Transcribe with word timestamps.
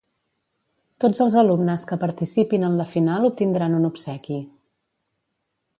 Tots 1.03 1.21
els 1.25 1.35
alumnes 1.41 1.85
que 1.91 1.99
participin 2.05 2.67
en 2.69 2.79
la 2.81 2.89
final 2.95 3.29
obtindran 3.31 3.77
un 3.83 3.87
obsequi. 3.91 4.41